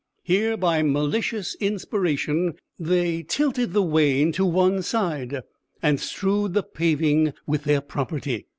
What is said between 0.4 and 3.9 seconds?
by malicious inspiration, they tilted the